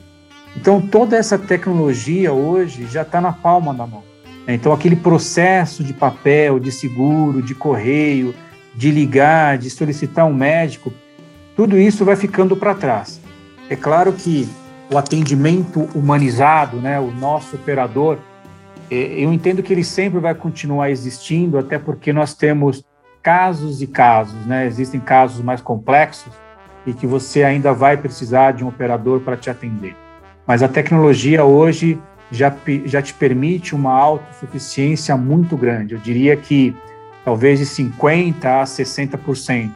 [0.57, 4.03] Então, toda essa tecnologia hoje já está na palma da mão.
[4.47, 8.35] Então, aquele processo de papel, de seguro, de correio,
[8.75, 10.93] de ligar, de solicitar um médico,
[11.57, 13.21] tudo isso vai ficando para trás.
[13.71, 14.49] É claro que
[14.93, 18.19] o atendimento humanizado, né, o nosso operador,
[18.91, 22.85] é, eu entendo que ele sempre vai continuar existindo, até porque nós temos
[23.23, 24.67] casos e casos, né?
[24.67, 26.33] Existem casos mais complexos
[26.85, 29.97] e que você ainda vai precisar de um operador para te atender.
[30.53, 31.99] Mas a tecnologia hoje
[32.31, 35.95] já, já te permite uma autossuficiência muito grande.
[35.95, 36.77] Eu diria que
[37.25, 39.71] talvez de 50% a 60%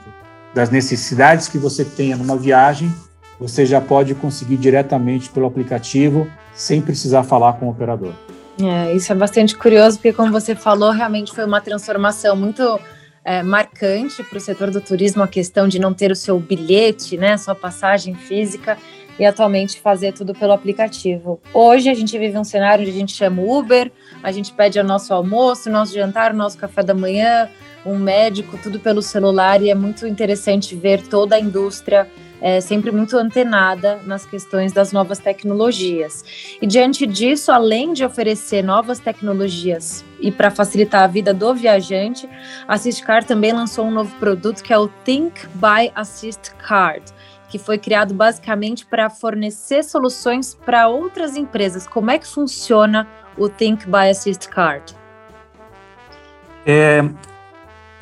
[0.53, 2.93] das necessidades que você tenha numa viagem,
[3.41, 8.13] você já pode conseguir diretamente pelo aplicativo, sem precisar falar com o operador.
[8.63, 12.79] É, isso é bastante curioso, porque como você falou, realmente foi uma transformação muito
[13.25, 17.17] é, marcante para o setor do turismo a questão de não ter o seu bilhete,
[17.17, 18.77] né, sua passagem física
[19.19, 21.41] e atualmente fazer tudo pelo aplicativo.
[21.53, 23.91] Hoje a gente vive um cenário onde a gente chama Uber,
[24.23, 27.49] a gente pede o nosso almoço, o nosso jantar, o nosso café da manhã,
[27.85, 32.07] um médico, tudo pelo celular e é muito interessante ver toda a indústria
[32.41, 36.25] é, sempre muito antenada nas questões das novas tecnologias.
[36.61, 42.29] E diante disso, além de oferecer novas tecnologias e para facilitar a vida do viajante,
[42.67, 47.05] a Assistcar também lançou um novo produto que é o Think by Assist Card
[47.59, 51.87] que foi criado basicamente para fornecer soluções para outras empresas.
[51.87, 54.95] Como é que funciona o Think by Assist Card?
[56.67, 57.05] É,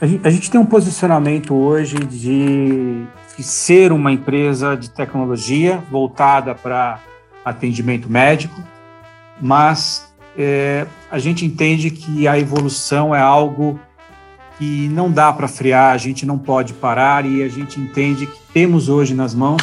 [0.01, 3.05] a, gente, tem um posicionamento hoje de,
[3.37, 6.99] de ser uma empresa de tecnologia voltada para
[7.45, 8.61] atendimento médico,
[9.41, 13.79] mas é, a gente entende que a evolução é algo
[14.59, 18.39] que não dá para frear, a gente não pode parar e a gente entende que
[18.53, 19.63] temos hoje nas mãos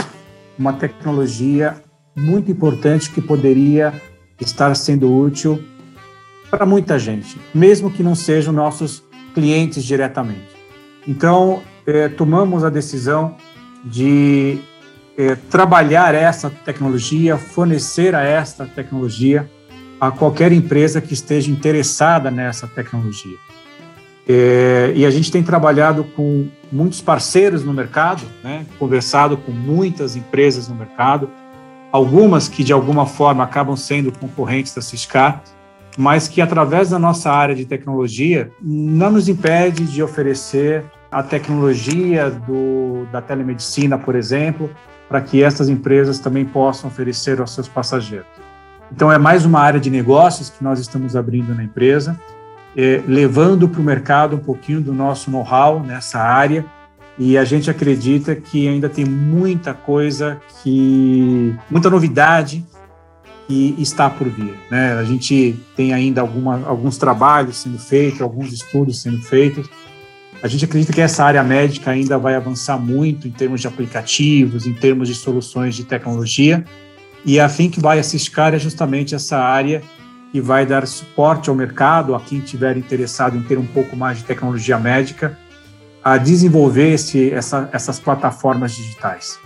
[0.58, 1.82] uma tecnologia
[2.16, 3.94] muito importante que poderia
[4.40, 5.64] estar sendo útil
[6.50, 10.52] para muita gente, mesmo que não sejam nossos clientes diretamente.
[11.08, 13.36] Então, é, tomamos a decisão
[13.86, 14.60] de
[15.18, 19.50] é, trabalhar essa tecnologia, fornecer a esta tecnologia
[20.00, 23.38] a qualquer empresa que esteja interessada nessa tecnologia.
[24.28, 30.16] É, e a gente tem trabalhado com muitos parceiros no mercado, né, conversado com muitas
[30.16, 31.30] empresas no mercado,
[31.92, 35.44] algumas que de alguma forma acabam sendo concorrentes da Ciscar,
[35.98, 42.30] mas que através da nossa área de tecnologia não nos impede de oferecer a tecnologia
[42.30, 44.70] do, da telemedicina, por exemplo,
[45.10, 48.28] para que essas empresas também possam oferecer aos seus passageiros.
[48.90, 52.18] Então, é mais uma área de negócios que nós estamos abrindo na empresa
[52.76, 56.66] é, levando para o mercado um pouquinho do nosso know-how nessa área
[57.18, 62.66] e a gente acredita que ainda tem muita coisa que muita novidade
[63.48, 64.56] que está por vir.
[64.70, 64.94] Né?
[64.94, 69.70] A gente tem ainda alguma, alguns trabalhos sendo feitos, alguns estudos sendo feitos.
[70.42, 74.66] A gente acredita que essa área médica ainda vai avançar muito em termos de aplicativos,
[74.66, 76.66] em termos de soluções de tecnologia.
[77.24, 79.84] E a que vai assistir é justamente essa área
[80.32, 84.20] que vai dar suporte ao mercado, a quem estiver interessado em ter um pouco mais
[84.20, 85.38] de tecnologia médica,
[86.04, 89.40] a desenvolver esse, essa, essas plataformas digitais.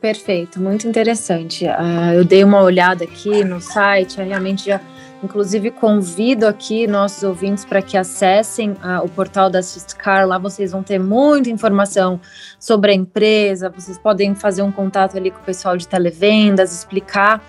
[0.00, 1.64] Perfeito, muito interessante.
[1.64, 4.78] Uh, eu dei uma olhada aqui no site, realmente já,
[5.22, 10.72] inclusive convido aqui nossos ouvintes para que acessem uh, o portal da Assistcar, lá vocês
[10.72, 12.20] vão ter muita informação
[12.58, 17.42] sobre a empresa, vocês podem fazer um contato ali com o pessoal de televendas, explicar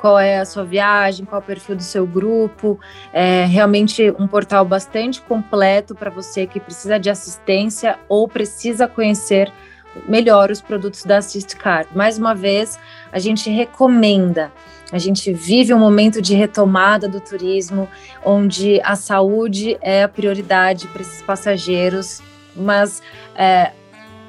[0.00, 2.78] qual é a sua viagem, qual é o perfil do seu grupo.
[3.12, 9.52] É realmente um portal bastante completo para você que precisa de assistência ou precisa conhecer
[10.06, 11.86] melhor os produtos da Assistcar.
[11.94, 12.78] Mais uma vez,
[13.10, 14.52] a gente recomenda.
[14.90, 17.88] A gente vive um momento de retomada do turismo,
[18.24, 22.22] onde a saúde é a prioridade para esses passageiros,
[22.56, 23.02] mas
[23.34, 23.72] é,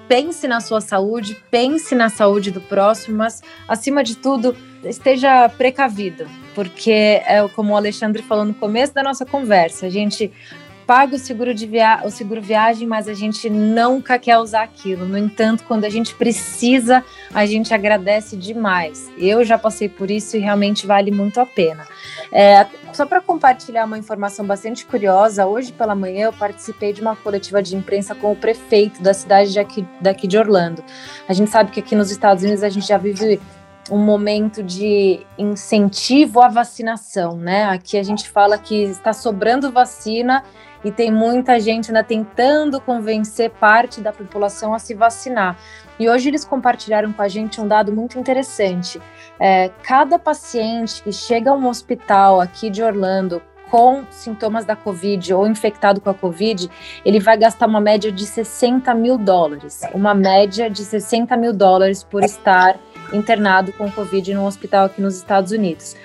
[0.08, 4.54] pense na sua saúde, pense na saúde do próximo, mas acima de tudo,
[4.84, 10.32] esteja precavido, porque é como o Alexandre falou no começo da nossa conversa, a gente
[10.90, 15.06] paga o seguro de via o seguro viagem, mas a gente nunca quer usar aquilo.
[15.06, 19.08] No entanto, quando a gente precisa, a gente agradece demais.
[19.16, 21.86] Eu já passei por isso e realmente vale muito a pena.
[22.32, 27.16] É, só para compartilhar uma informação bastante curiosa, hoje pela manhã eu participei de uma
[27.16, 30.84] coletiva de imprensa com o prefeito da cidade de aqui, daqui de Orlando.
[31.28, 33.40] A gente sabe que aqui nos Estados Unidos a gente já vive
[33.90, 37.66] um momento de incentivo à vacinação, né?
[37.66, 40.44] Aqui a gente fala que está sobrando vacina
[40.84, 45.58] e tem muita gente ainda tentando convencer parte da população a se vacinar.
[46.00, 49.02] E hoje eles compartilharam com a gente um dado muito interessante.
[49.40, 55.34] É, cada paciente que chega a um hospital aqui de Orlando com sintomas da Covid
[55.34, 56.70] ou infectado com a Covid,
[57.06, 59.82] ele vai gastar uma média de 60 mil dólares.
[59.94, 62.80] Uma média de 60 mil dólares por estar
[63.14, 65.96] internado com Covid num hospital aqui nos Estados Unidos.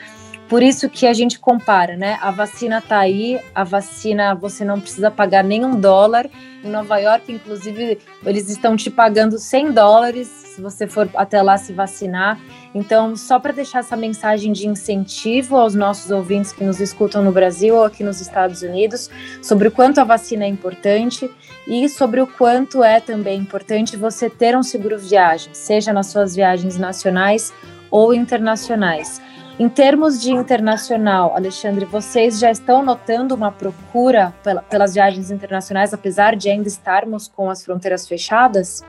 [0.49, 2.18] Por isso que a gente compara, né?
[2.20, 6.28] A vacina tá aí, a vacina você não precisa pagar nenhum dólar.
[6.62, 11.57] Em Nova York, inclusive, eles estão te pagando 100 dólares se você for até lá
[11.57, 12.38] se vacinar.
[12.74, 17.32] Então, só para deixar essa mensagem de incentivo aos nossos ouvintes que nos escutam no
[17.32, 19.11] Brasil ou aqui nos Estados Unidos,
[19.42, 21.28] sobre o quanto a vacina é importante
[21.66, 26.36] e sobre o quanto é também importante você ter um seguro viagem, seja nas suas
[26.36, 27.53] viagens nacionais
[27.90, 29.20] ou internacionais.
[29.57, 34.34] Em termos de internacional, Alexandre, vocês já estão notando uma procura
[34.68, 38.82] pelas viagens internacionais, apesar de ainda estarmos com as fronteiras fechadas?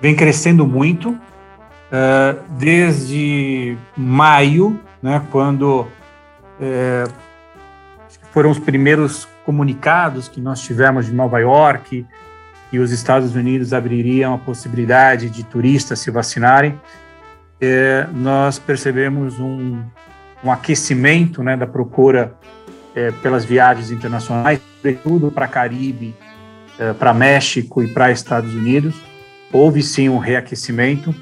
[0.00, 1.10] Vem crescendo muito.
[1.10, 5.86] Uh, desde maio, né, quando
[6.60, 7.04] é,
[8.32, 12.06] foram os primeiros comunicados que nós tivemos de Nova York
[12.72, 16.78] e os Estados Unidos abririam a possibilidade de turistas se vacinarem
[17.60, 19.82] é, nós percebemos um,
[20.42, 22.34] um aquecimento né, da procura
[22.94, 26.14] é, pelas viagens internacionais, sobretudo para Caribe,
[26.78, 28.94] é, para México e para Estados Unidos.
[29.52, 31.14] Houve sim um reaquecimento.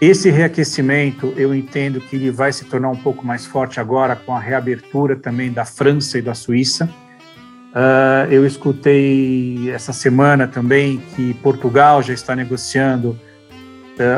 [0.00, 4.34] Esse reaquecimento, eu entendo que ele vai se tornar um pouco mais forte agora com
[4.34, 6.90] a reabertura também da França e da Suíça.
[7.70, 13.16] Uh, eu escutei essa semana também que Portugal já está negociando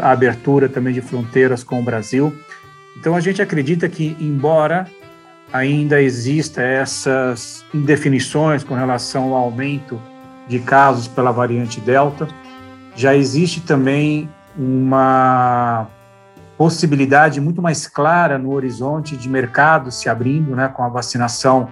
[0.02, 2.32] a abertura também de fronteiras com o Brasil.
[2.96, 4.86] Então a gente acredita que, embora
[5.52, 10.00] ainda exista essas indefinições com relação ao aumento
[10.48, 12.26] de casos pela variante Delta,
[12.96, 15.86] já existe também uma
[16.56, 21.68] possibilidade muito mais clara no horizonte de mercado se abrindo, né, com a vacinação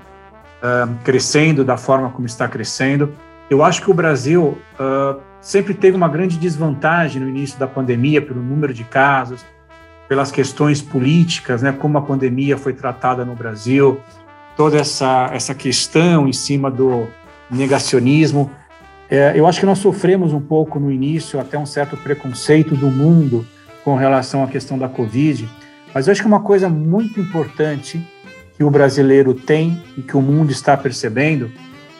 [0.62, 3.14] uh, crescendo da forma como está crescendo.
[3.48, 8.20] Eu acho que o Brasil uh, sempre teve uma grande desvantagem no início da pandemia
[8.20, 9.44] pelo número de casos,
[10.08, 14.00] pelas questões políticas, né, como a pandemia foi tratada no Brasil,
[14.56, 17.06] toda essa, essa questão em cima do
[17.50, 18.50] negacionismo.
[19.08, 22.90] É, eu acho que nós sofremos um pouco no início até um certo preconceito do
[22.90, 23.46] mundo
[23.84, 25.48] com relação à questão da Covid,
[25.94, 28.04] mas eu acho que uma coisa muito importante
[28.56, 31.50] que o brasileiro tem e que o mundo está percebendo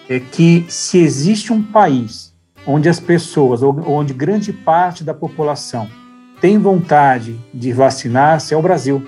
[0.09, 2.30] é que se existe um país
[2.67, 5.89] onde as pessoas, onde grande parte da população
[6.41, 9.05] tem vontade de vacinar-se é o Brasil.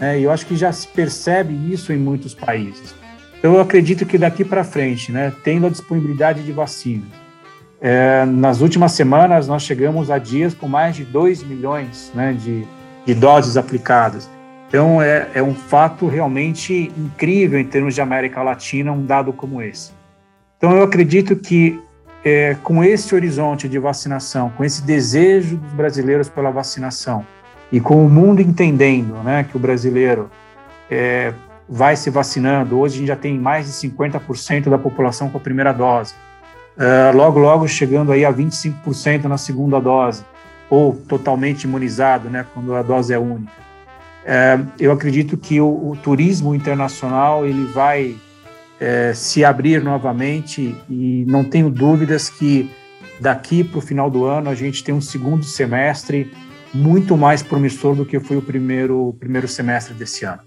[0.00, 0.18] Né?
[0.18, 2.94] E eu acho que já se percebe isso em muitos países.
[3.38, 7.08] Então, eu acredito que daqui para frente, né, tendo a disponibilidade de vacinas,
[7.80, 12.66] é, nas últimas semanas nós chegamos a dias com mais de 2 milhões né, de,
[13.04, 14.28] de doses aplicadas.
[14.66, 19.60] Então, é, é um fato realmente incrível em termos de América Latina, um dado como
[19.60, 19.92] esse.
[20.56, 21.78] Então, eu acredito que
[22.24, 27.24] é, com esse horizonte de vacinação, com esse desejo dos brasileiros pela vacinação
[27.70, 30.30] e com o mundo entendendo né, que o brasileiro
[30.90, 31.34] é,
[31.68, 35.40] vai se vacinando, hoje a gente já tem mais de 50% da população com a
[35.40, 36.14] primeira dose,
[36.78, 40.24] é, logo, logo chegando aí a 25% na segunda dose,
[40.70, 43.52] ou totalmente imunizado, né, quando a dose é única.
[44.24, 48.16] É, eu acredito que o, o turismo internacional ele vai
[48.80, 52.70] é, se abrir novamente e não tenho dúvidas que
[53.20, 56.30] daqui para o final do ano a gente tem um segundo semestre
[56.72, 60.40] muito mais promissor do que foi o primeiro, primeiro semestre desse ano.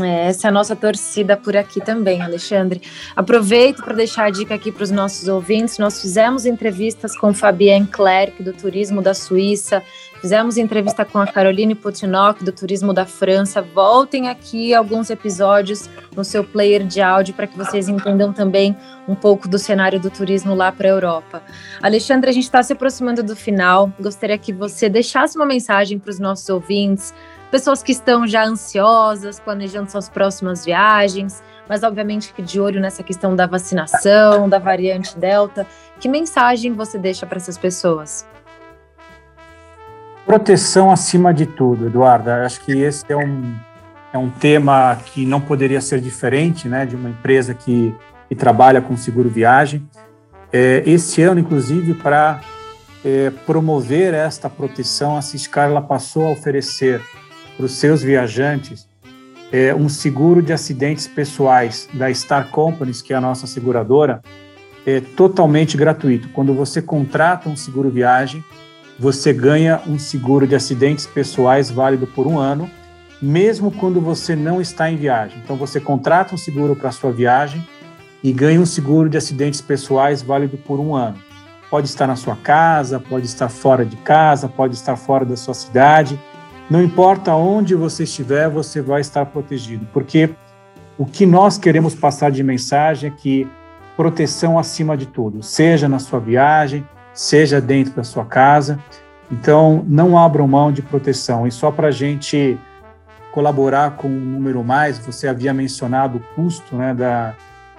[0.00, 2.80] É, essa é a nossa torcida por aqui também, Alexandre.
[3.16, 5.78] Aproveito para deixar a dica aqui para os nossos ouvintes.
[5.78, 9.82] Nós fizemos entrevistas com Fabienne Clerc, do Turismo da Suíça,
[10.20, 13.60] fizemos entrevista com a Caroline Potinoc, do Turismo da França.
[13.60, 18.76] Voltem aqui alguns episódios no seu player de áudio para que vocês entendam também
[19.08, 21.42] um pouco do cenário do turismo lá para a Europa.
[21.82, 23.92] Alexandre, a gente está se aproximando do final.
[23.98, 27.12] Gostaria que você deixasse uma mensagem para os nossos ouvintes
[27.52, 33.36] pessoas que estão já ansiosas, planejando suas próximas viagens, mas obviamente de olho nessa questão
[33.36, 35.66] da vacinação, da variante Delta.
[36.00, 38.26] Que mensagem você deixa para essas pessoas?
[40.24, 42.46] Proteção acima de tudo, Eduarda.
[42.46, 43.54] Acho que esse é um,
[44.14, 47.94] é um tema que não poderia ser diferente né, de uma empresa que,
[48.30, 49.86] que trabalha com seguro viagem.
[50.50, 52.40] É, esse ano, inclusive, para
[53.04, 57.02] é, promover esta proteção, a Ciscar ela passou a oferecer
[57.56, 58.88] para os seus viajantes
[59.52, 64.22] é, um seguro de acidentes pessoais da Star Companies, que é a nossa seguradora,
[64.86, 66.30] é totalmente gratuito.
[66.30, 68.42] Quando você contrata um seguro viagem,
[68.98, 72.68] você ganha um seguro de acidentes pessoais válido por um ano,
[73.20, 75.38] mesmo quando você não está em viagem.
[75.44, 77.66] Então você contrata um seguro para sua viagem
[78.22, 81.18] e ganha um seguro de acidentes pessoais válido por um ano.
[81.70, 85.54] Pode estar na sua casa, pode estar fora de casa, pode estar fora da sua
[85.54, 86.18] cidade.
[86.72, 90.30] Não importa onde você estiver, você vai estar protegido, porque
[90.96, 93.46] o que nós queremos passar de mensagem é que
[93.94, 98.78] proteção acima de tudo, seja na sua viagem, seja dentro da sua casa.
[99.30, 101.46] Então, não abram mão de proteção.
[101.46, 102.58] E só para a gente
[103.32, 107.34] colaborar com um número mais, você havia mencionado o custo né, da,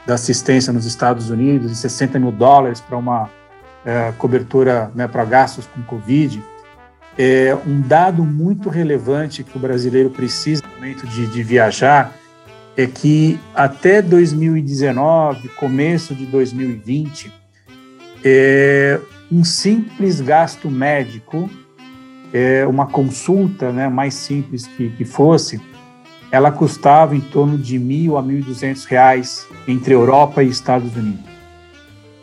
[0.06, 3.28] da assistência nos Estados Unidos, de 60 mil dólares para uma
[3.84, 6.44] é, cobertura né, para gastos com Covid,
[7.18, 12.14] é um dado muito relevante que o brasileiro precisa no momento de, de viajar
[12.76, 17.32] é que até 2019, começo de 2020,
[18.24, 19.00] é,
[19.32, 21.50] um simples gasto médico,
[22.34, 25.62] é, uma consulta né, mais simples que, que fosse,
[26.32, 31.32] ela custava em torno de mil a mil duzentos reais entre Europa e Estados Unidos.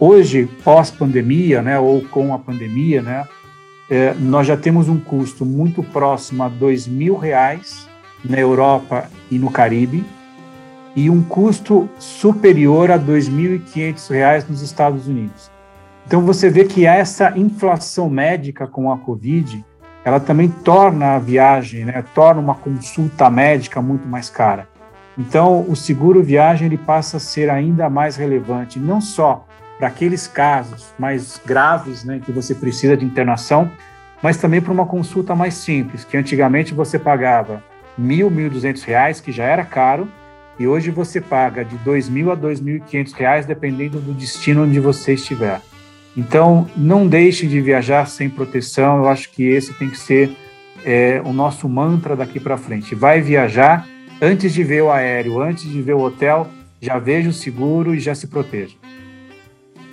[0.00, 3.28] Hoje, pós-pandemia, né, ou com a pandemia, né,
[3.90, 7.88] é, nós já temos um custo muito próximo a dois mil reais
[8.24, 10.04] na Europa e no Caribe
[10.94, 15.50] e um custo superior a R$ 2.500 nos Estados Unidos.
[16.06, 19.64] Então você vê que essa inflação médica com a Covid,
[20.04, 24.68] ela também torna a viagem, né, torna uma consulta médica muito mais cara.
[25.16, 29.46] Então o seguro viagem ele passa a ser ainda mais relevante, não só
[29.80, 33.70] para aqueles casos mais graves, né, que você precisa de internação,
[34.22, 37.64] mas também para uma consulta mais simples, que antigamente você pagava
[37.96, 40.06] mil, mil duzentos reais, que já era caro,
[40.58, 44.12] e hoje você paga de dois mil a dois mil e quinhentos reais, dependendo do
[44.12, 45.62] destino onde você estiver.
[46.14, 48.98] Então, não deixe de viajar sem proteção.
[48.98, 50.36] Eu acho que esse tem que ser
[50.84, 52.94] é, o nosso mantra daqui para frente.
[52.94, 53.86] Vai viajar
[54.20, 56.46] antes de ver o aéreo, antes de ver o hotel,
[56.78, 58.76] já veja o seguro e já se proteja.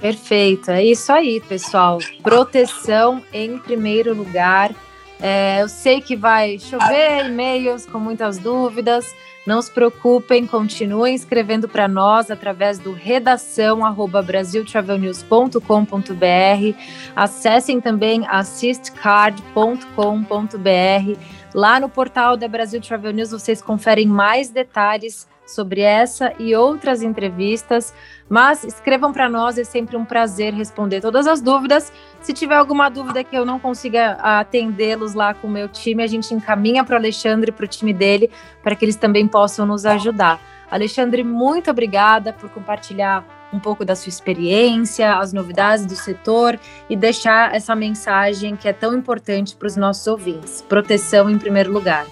[0.02, 1.98] Perfeito, é isso aí, pessoal.
[2.22, 4.74] Proteção em primeiro lugar.
[5.20, 9.14] É, eu sei que vai chover e-mails com muitas dúvidas.
[9.48, 13.80] Não se preocupem, continuem escrevendo para nós através do redação
[14.26, 16.78] brasiltravelnews.com.br.
[17.16, 21.20] Acessem também assistcard.com.br.
[21.54, 27.02] Lá no portal da Brasil Travel News vocês conferem mais detalhes sobre essa e outras
[27.02, 27.94] entrevistas.
[28.30, 31.92] Mas escrevam para nós, é sempre um prazer responder todas as dúvidas.
[32.22, 36.08] Se tiver alguma dúvida que eu não consiga atendê-los lá com o meu time, a
[36.08, 38.30] gente encaminha para o Alexandre, para o time dele,
[38.62, 40.40] para que eles também possam nos ajudar.
[40.70, 46.96] Alexandre, muito obrigada por compartilhar um pouco da sua experiência, as novidades do setor e
[46.96, 50.62] deixar essa mensagem que é tão importante para os nossos ouvintes.
[50.68, 52.06] Proteção em primeiro lugar.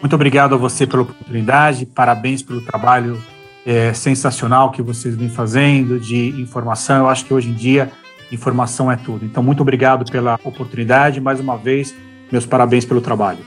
[0.00, 3.20] Muito obrigado a você pela oportunidade, parabéns pelo trabalho
[3.64, 6.98] é, sensacional que vocês vêm fazendo de informação.
[6.98, 7.90] Eu acho que hoje em dia
[8.30, 9.24] informação é tudo.
[9.24, 11.20] Então, muito obrigado pela oportunidade.
[11.20, 11.94] Mais uma vez,
[12.30, 13.38] meus parabéns pelo trabalho.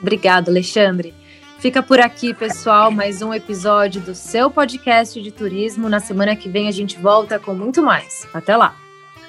[0.00, 1.14] Obrigado, Alexandre.
[1.58, 5.88] Fica por aqui, pessoal, mais um episódio do seu podcast de turismo.
[5.88, 8.26] Na semana que vem a gente volta com muito mais.
[8.32, 8.76] Até lá.